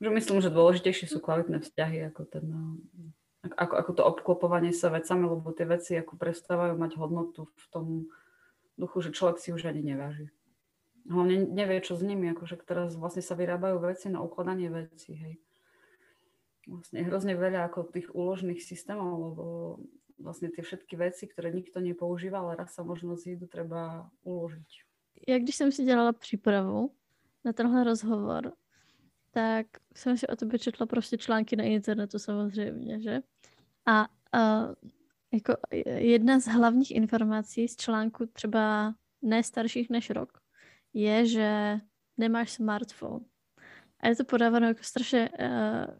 [0.03, 2.45] Že myslím, že dôležitejšie sú kvalitné vzťahy ako ten
[3.55, 7.85] ako, ako to obklopovanie sa vecami, lebo tie veci ako prestávajú mať hodnotu v tom
[8.75, 10.27] duchu, že človek si už ani neváži.
[11.07, 15.35] Hlavne nevie, čo s nimi, akože teraz vlastne sa vyrábajú veci na ukladanie vecí, hej
[16.67, 19.43] vlastne hrozne veľa ako tých úložných systémov, lebo
[20.19, 24.83] vlastne tie všetky veci, ktoré nikto nepoužíva, ale raz sa možno zídu, treba uložiť.
[25.27, 26.91] Já když jsem si dělala přípravu
[27.45, 28.53] na tenhle rozhovor,
[29.31, 33.21] tak jsem si o tebe četla prostě články na internetu samozřejmě, že?
[33.85, 34.73] A uh,
[35.33, 39.41] jako jedna z hlavních informací z článku třeba ne
[39.89, 40.37] než rok
[40.97, 41.49] je, že
[42.17, 43.25] nemáš smartphone.
[43.99, 45.47] A je to podáváno jako strašně uh,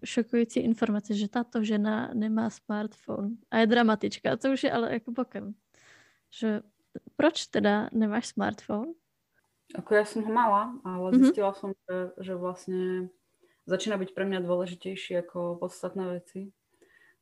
[0.04, 4.38] šokující informace, že tato žena nemá smartphone a je dramatička.
[4.38, 5.56] To už je ale jako bokem.
[6.30, 6.62] Že
[7.16, 8.94] proč teda nemáš smartphone?
[9.76, 11.24] Ako ja som ho mala, ale mm-hmm.
[11.28, 13.12] zistila som, že, že vlastne
[13.68, 16.56] začína byť pre mňa dôležitejší ako podstatné veci.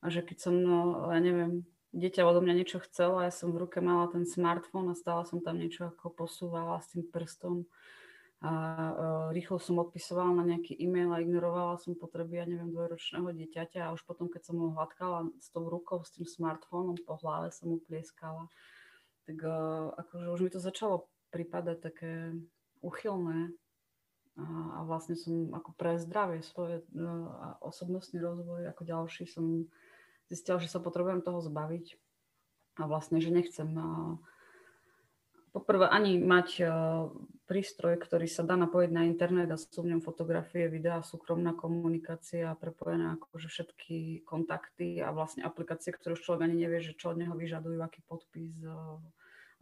[0.06, 3.64] A že keď som, no, ja neviem, dieťa odo mňa niečo chcelo ja som v
[3.64, 7.64] ruke mala ten smartfón a stále som tam niečo ako posúvala s tým prstom.
[8.44, 13.32] A uh, rýchlo som odpisovala na nejaký e-mail a ignorovala som potreby, ja neviem, dvojročného
[13.32, 17.18] dieťaťa a už potom, keď som ho hladkala s tou rukou, s tým smartfónom po
[17.24, 18.52] hlave som mu plieskala,
[19.26, 22.36] tak uh, akože už mi to začalo pripadať také
[22.86, 23.56] uchylné
[24.38, 24.46] a,
[24.78, 29.66] a vlastne som ako pre zdravie svoje uh, a osobnostný rozvoj ako ďalší som
[30.32, 31.98] zistila, že sa potrebujem toho zbaviť.
[32.76, 33.72] A vlastne, že nechcem
[35.56, 37.08] poprvé ani mať uh,
[37.48, 42.60] prístroj, ktorý sa dá napojiť na internet a sú v ňom fotografie, videá, súkromná komunikácia,
[42.60, 47.24] prepojené akože všetky kontakty a vlastne aplikácie, ktoré už človek ani nevie, že čo od
[47.24, 49.00] neho vyžadujú, aký podpis uh,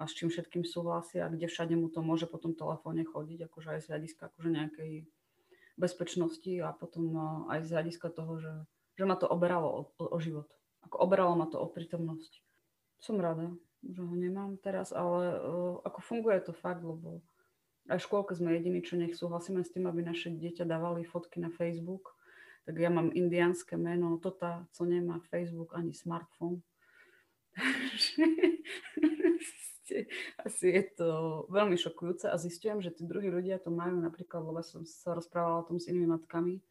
[0.02, 3.46] a s čím všetkým súhlasia a kde všade mu to môže po tom telefóne chodiť,
[3.46, 4.92] akože aj z hľadiska akože nejakej
[5.78, 8.54] bezpečnosti a potom uh, aj z hľadiska toho, že,
[8.94, 10.50] že ma to oberalo o, o, život.
[10.86, 12.42] Ako oberalo ma to o prítomnosť.
[13.00, 13.52] Som rada
[13.84, 17.20] že ho nemám teraz, ale uh, ako funguje to fakt, lebo
[17.92, 21.44] aj v škôlke sme jediní, čo nech súhlasíme s tým, aby naše dieťa dávali fotky
[21.44, 22.16] na Facebook.
[22.64, 26.64] Tak ja mám indiánske meno, Tota, co nemá Facebook ani smartfón.
[30.48, 31.10] Asi je to
[31.52, 35.62] veľmi šokujúce a zistujem, že tí druhí ľudia to majú napríklad, lebo som sa rozprávala
[35.62, 36.64] o tom s inými matkami,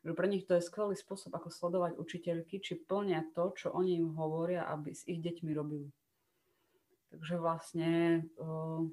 [0.00, 4.00] že pre nich to je skvelý spôsob, ako sledovať učiteľky, či plnia to, čo oni
[4.00, 5.92] im hovoria, aby s ich deťmi robili.
[7.10, 8.86] Takže vlastne uh,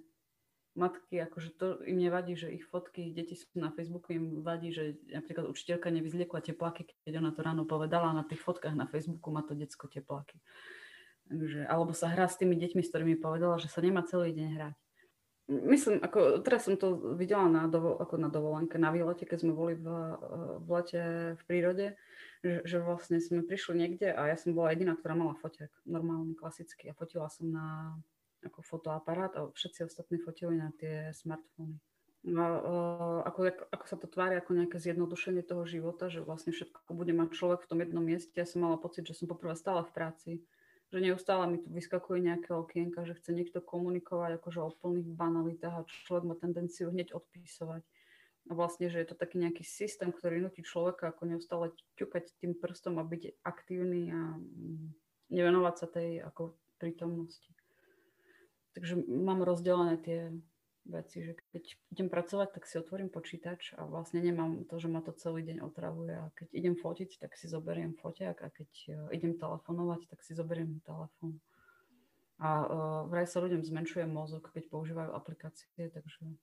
[0.77, 5.01] matky, akože to im nevadí, že ich fotky, deti sú na Facebooku, im vadí, že
[5.09, 9.41] napríklad učiteľka nevyzliekla tepláky, keď ona to ráno povedala, na tých fotkách na Facebooku má
[9.41, 10.37] to decko tepláky.
[11.27, 14.47] Takže, alebo sa hrá s tými deťmi, s ktorými povedala, že sa nemá celý deň
[14.55, 14.75] hrať.
[15.47, 19.53] Myslím, ako teraz som to videla na, dovo, ako na dovolenke, na výlete, keď sme
[19.55, 19.87] boli v,
[20.59, 21.01] v lete
[21.39, 21.87] v prírode,
[22.43, 26.35] že, že vlastne sme prišli niekde a ja som bola jediná, ktorá mala foťak, normálny,
[26.35, 26.91] klasický.
[26.91, 27.95] A fotila som na
[28.43, 31.79] ako fotoaparát a všetci ostatní fotili na tie smartfóny.
[32.27, 32.43] No,
[33.23, 37.31] ako, ako sa to tvári ako nejaké zjednodušenie toho života, že vlastne všetko bude mať
[37.31, 38.35] človek v tom jednom mieste.
[38.35, 40.31] Ja som mala pocit, že som poprvé stála v práci,
[40.87, 45.75] že neustále mi tu vyskakuje nejaké okienka, že chce niekto komunikovať akože o plných banalitách
[45.83, 47.83] a človek má tendenciu hneď odpísovať.
[48.47, 52.55] A vlastne, že je to taký nejaký systém, ktorý nutí človeka ako neustále ťukať tým
[52.55, 54.95] prstom a byť aktívny a mm,
[55.35, 57.51] nevenovať sa tej ako prítomnosti.
[58.71, 60.31] Takže mám rozdelené tie
[60.87, 65.03] veci, že keď idem pracovať, tak si otvorím počítač a vlastne nemám to, že ma
[65.03, 68.91] to celý deň otravuje a keď idem fotiť, tak si zoberiem foťák a keď e,
[69.15, 71.39] idem telefonovať, tak si zoberiem telefón.
[72.37, 76.37] A uh, vraj sa ľuďom zmenšuje mozog, keď používajú aplikácie, takže...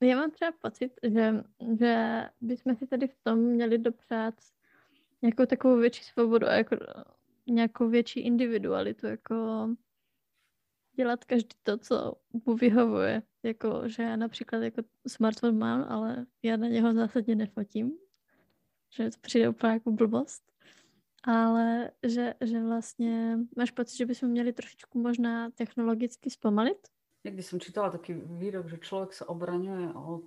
[0.00, 1.42] Já mám třeba pocit, že,
[1.80, 4.34] že bychom si tady v tom měli dopřát
[5.22, 6.76] nějakou takovou větší svobodu a jako
[7.46, 9.68] nějakou větší individualitu, jako
[10.98, 12.14] dělat každý to, co
[12.46, 13.22] mu vyhovuje.
[13.42, 17.92] Jako, že já například jako smartphone mám, ale já na něho zásadně nefotím.
[18.90, 20.42] Že to přijde úplně jako blbost.
[21.24, 26.78] Ale že, že vlastně máš pocit, že bychom měli trošičku možná technologicky zpomalit?
[27.26, 30.26] Niekdy som čítala taký výrok, že človek sa obraňuje od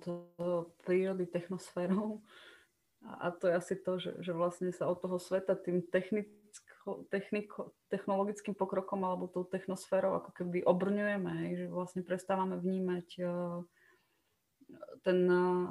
[0.84, 2.20] prírody technosférou.
[3.00, 5.80] A to je asi to, že, že vlastne sa od toho sveta tým
[7.10, 13.62] techniko, technologickým pokrokom alebo tou technosférou ako keby obrňujeme, že vlastne prestávame vnímať uh,
[15.06, 15.70] ten, uh,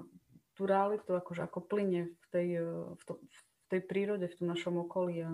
[0.56, 3.40] tú realitu akože ako plyne v tej, uh, v, to, v
[3.72, 5.28] tej prírode, v tom našom okolí.
[5.28, 5.32] A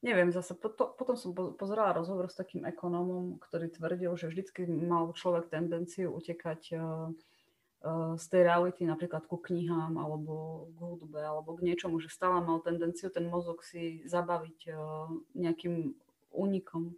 [0.00, 5.12] neviem, zase to, potom som pozerala rozhovor s takým ekonómom, ktorý tvrdil, že vždycky mal
[5.12, 7.12] človek tendenciu utekať uh,
[8.16, 12.60] z tej reality napríklad ku knihám alebo k hudbe alebo k niečomu, že stále mal
[12.60, 14.76] tendenciu ten mozog si zabaviť eh,
[15.32, 15.96] nejakým
[16.28, 16.92] únikom.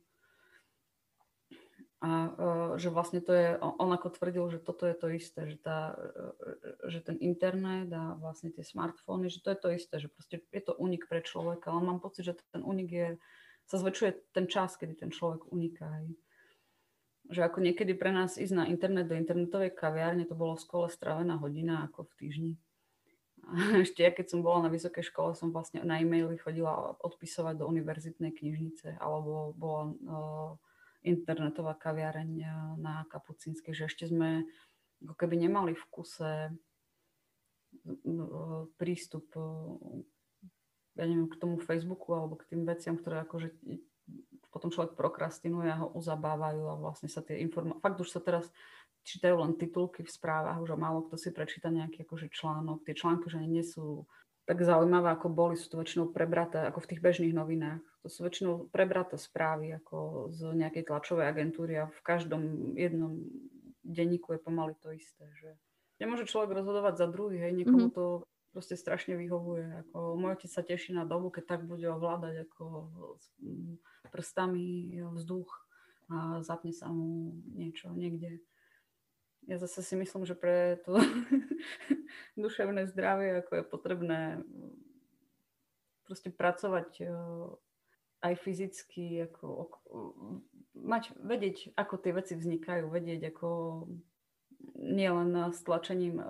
[2.02, 5.58] A eh, že vlastne to je, on ako tvrdil, že toto je to isté, že,
[5.62, 5.94] tá,
[6.90, 10.62] že ten internet a vlastne tie smartfóny, že to je to isté, že proste je
[10.66, 13.08] to únik pre človeka, ale mám pocit, že ten únik je,
[13.70, 15.86] sa zväčšuje ten čas, kedy ten človek uniká.
[15.86, 16.10] Aj
[17.32, 20.86] že ako niekedy pre nás ísť na internet do internetovej kaviárne, to bolo v škole
[20.92, 22.54] strávená hodina ako v týždni.
[23.48, 23.50] A
[23.84, 27.66] ešte ja, keď som bola na vysokej škole, som vlastne na e-maily chodila odpisovať do
[27.66, 30.50] univerzitnej knižnice, alebo bola uh,
[31.02, 32.30] internetová kaviareň
[32.78, 34.46] na Kapucínskej, že ešte sme
[35.02, 36.54] ako keby nemali v kuse
[38.78, 39.26] prístup
[40.92, 43.56] ja neviem, k tomu Facebooku alebo k tým veciam, ktoré akože
[44.52, 48.52] potom človek prokrastinuje a ho uzabávajú a vlastne sa tie informácie, fakt už sa teraz
[49.02, 52.84] čítajú len titulky v správach, už málo kto si prečíta nejaký akože článok.
[52.84, 54.04] Tie články že nie sú
[54.42, 57.82] tak zaujímavé, ako boli, sú to väčšinou prebraté, ako v tých bežných novinách.
[58.02, 63.22] To sú väčšinou prebraté správy, ako z nejakej tlačovej agentúry a v každom jednom
[63.86, 65.54] denníku je pomaly to isté, že
[66.02, 67.98] nemôže človek rozhodovať za druhý, hej, niekomu mm-hmm.
[67.98, 69.88] to proste strašne vyhovuje.
[69.88, 72.92] Ako, môj otec sa teší na dobu, keď tak bude ovládať ako
[74.12, 75.50] prstami vzduch
[76.12, 78.44] a zapne sa mu niečo niekde.
[79.48, 81.00] Ja zase si myslím, že pre to
[82.38, 84.20] duševné zdravie ako je potrebné
[86.06, 87.08] proste pracovať
[88.22, 89.66] aj fyzicky, ako,
[90.78, 93.48] mať, vedieť, ako tie veci vznikajú, vedieť, ako
[94.78, 96.22] nielen stlačením,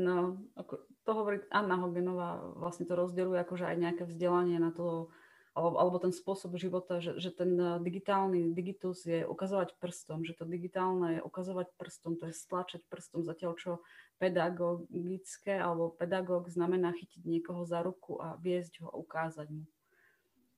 [0.00, 5.14] no, ako, to hovorí Anna Hogenová, vlastne to rozdeľuje akože aj nejaké vzdelanie na to,
[5.54, 10.34] alebo, alebo ten spôsob života, že, že ten eh, digitálny digitus je ukazovať prstom, že
[10.34, 13.70] to digitálne je ukazovať prstom, to je stlačať prstom, zatiaľ čo
[14.18, 19.64] pedagogické alebo pedagóg znamená chytiť niekoho za ruku a viesť ho, ukázať mu.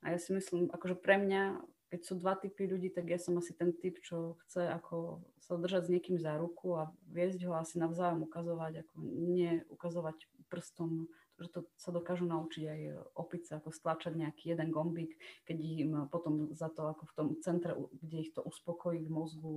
[0.01, 3.41] A ja si myslím, akože pre mňa keď sú dva typy ľudí, tak ja som
[3.41, 7.57] asi ten typ, čo chce ako sa držať s niekým za ruku a viesť ho
[7.57, 11.07] asi navzájom ukazovať, ako nie ukazovať prstom,
[11.39, 12.81] že to sa dokážu naučiť aj
[13.15, 15.15] opice, ako stlačať nejaký jeden gombík,
[15.47, 19.57] keď im potom za to, ako v tom centre, kde ich to uspokojí v mozgu,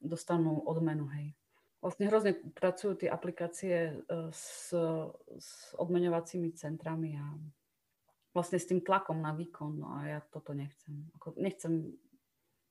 [0.00, 1.34] dostanú odmenu, hej.
[1.78, 4.74] Vlastne hrozne pracujú tie aplikácie e, s,
[5.38, 7.26] s odmeňovacími centrami a
[8.34, 9.78] vlastne s tým tlakom na výkon.
[9.78, 11.06] No a ja toto nechcem.
[11.14, 11.94] Ako nechcem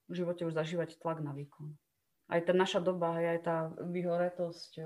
[0.07, 1.71] v živote už zažívať tlak na výkon.
[2.27, 4.83] Aj tá naša doba, aj tá vyhoretosť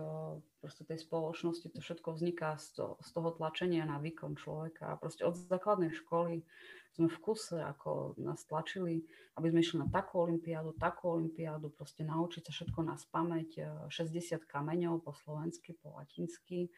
[0.61, 5.01] proste tej spoločnosti, to všetko vzniká z, to, z toho tlačenia na výkon človeka.
[5.01, 6.45] Proste od základnej školy
[6.93, 9.01] sme v kuse, ako nás tlačili,
[9.41, 13.49] aby sme išli na takú olimpiádu, takú olimpiádu, proste naučiť sa všetko na spameť,
[13.89, 16.69] 60 kameňov po slovensky, po latinsky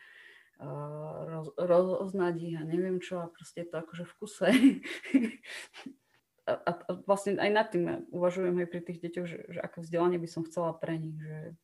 [1.27, 4.47] roz, roznať ich a neviem čo a proste je to akože v kuse.
[6.43, 6.71] a, a,
[7.07, 10.43] vlastne aj nad tým uvažujem aj pri tých deťoch, že, že aké vzdelanie by som
[10.43, 11.55] chcela pre nich, že,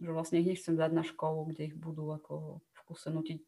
[0.00, 3.44] že vlastne ich nechcem dať na školu, kde ich budú ako v kuse nutiť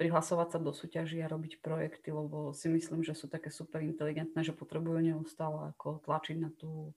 [0.00, 4.40] prihlasovať sa do súťaží a robiť projekty, lebo si myslím, že sú také super inteligentné,
[4.40, 6.96] že potrebujú neustále ako tlačiť na tú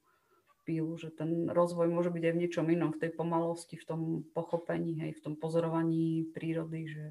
[0.63, 4.01] pílu, že ten rozvoj môže byť aj v niečom inom, v tej pomalosti, v tom
[4.31, 7.05] pochopení, hej, v tom pozorovaní prírody, že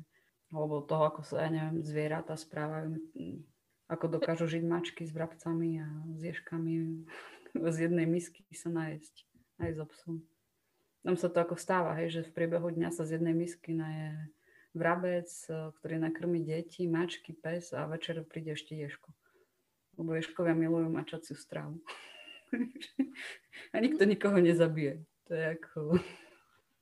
[0.52, 3.00] alebo toho, ako sa, ja neviem, zvieratá správajú,
[3.92, 7.04] ako dokážu žiť mačky s vrabcami a s ježkami
[7.52, 9.28] z jednej misky sa najesť,
[9.60, 10.16] aj so psom.
[11.04, 14.16] Tam sa to ako stáva, hej, že v priebehu dňa sa z jednej misky naje
[14.72, 15.28] vrabec,
[15.76, 19.12] ktorý nakrmí deti, mačky, pes a večer príde ešte ježko.
[20.00, 21.76] Lebo ježkovia milujú mačaciu stravu.
[23.74, 25.04] a nikto nikoho nezabije.
[25.28, 25.80] To je ako...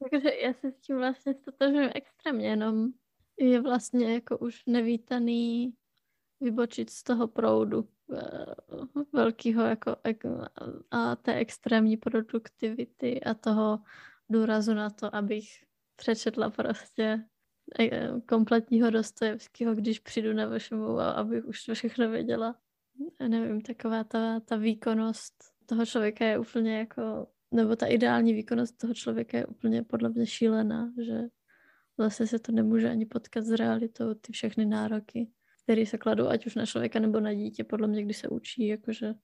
[0.01, 2.77] Takže ja sa s tím vlastne stotožujem extrémne, jenom
[3.41, 5.73] je vlastně jako už nevítaný
[6.41, 8.45] vybočit z toho proudu eh,
[9.13, 9.97] velkého jako
[10.91, 13.79] a té extrémní produktivity a toho
[14.29, 15.65] důrazu na to, abych
[15.97, 17.25] přečetla prostě
[17.79, 22.57] eh, kompletního Dostojevského, když přijdu na vašemu a abych už to všechno věděla.
[23.29, 25.35] Nevím, taková ta, ta výkonnost
[25.67, 30.27] toho člověka je úplně jako, nebo ta ideální výkonnost toho člověka je úplně podle mě
[30.27, 31.29] šílená, že
[31.99, 35.31] zase se to nemůže ani potkat s realitou, ty všechny nároky,
[35.63, 38.67] které se kladou ať už na člověka nebo na dítě, podle mě, když se učí,
[38.67, 39.15] jakože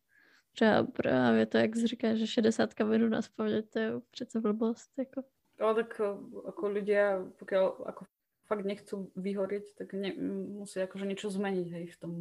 [0.53, 4.91] třeba právě to, jak říká, že 60 minut na spověď, to je přece blbost.
[4.99, 5.22] Jako.
[5.61, 6.01] Ale tak
[6.45, 8.05] ako ľudia, pokiaľ ako
[8.45, 10.12] fakt nechcú vyhorieť, tak ne,
[10.61, 12.12] musí akože niečo zmeniť hej, v tom,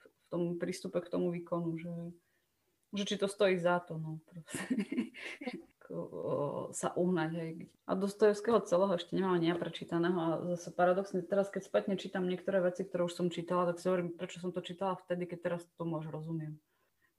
[0.00, 1.92] v tom prístupe k tomu výkonu, že,
[2.96, 4.64] že či to stojí za to, no proste.
[6.72, 7.30] sa uhnať.
[7.36, 7.52] Hej.
[7.84, 12.24] A Dostojevského celého ešte nemám ani ja prečítaného a zase paradoxne, teraz keď spätne čítam
[12.24, 15.38] niektoré veci, ktoré už som čítala, tak si hovorím, prečo som to čítala vtedy, keď
[15.52, 16.56] teraz to už rozumiem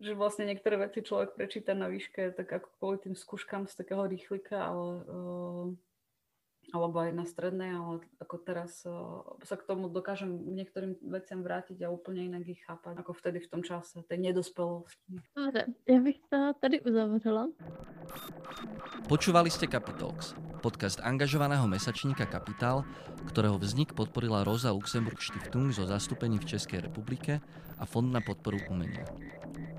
[0.03, 4.03] že vlastne niektoré veci človek prečíta na výške, tak ako kvôli tým skúškam z takého
[4.03, 5.67] rýchlika, ale, uh,
[6.71, 11.83] alebo aj na strednej, ale ako teraz uh, sa k tomu dokážem niektorým veciam vrátiť
[11.83, 15.19] a úplne inak ich chápať, ako vtedy v tom čase, tej nedospelosti.
[15.35, 17.51] Dobre, ja bych to tady uzavrela.
[19.11, 22.87] Počúvali ste Capitalx, podcast angažovaného mesačníka Kapitál,
[23.27, 27.43] ktorého vznik podporila Rosa Luxemburg Stiftung zo zastúpení v Českej republike
[27.75, 29.03] a Fond na podporu umenia.